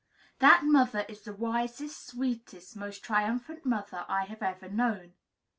That 0.39 0.63
mother 0.63 1.05
is 1.07 1.21
the 1.21 1.31
wisest, 1.31 2.07
sweetest, 2.07 2.75
most 2.75 3.03
triumphant 3.03 3.67
mother 3.67 4.03
I 4.09 4.23
have 4.25 4.41
ever 4.41 4.67
known. 4.67 5.13